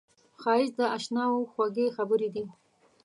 ښایست 0.41 0.73
د 0.79 0.81
اشناوو 0.97 1.49
خوږې 1.51 1.85
خبرې 1.97 2.29
دي 2.35 2.45